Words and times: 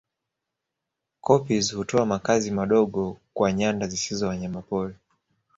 Koppies 1.21 1.73
hutoa 1.75 2.05
makazi 2.05 2.51
madogo 2.51 3.17
kwa 3.33 3.51
nyanda 3.53 3.87
zisizo 3.87 4.27
wanyamapori 4.27 4.95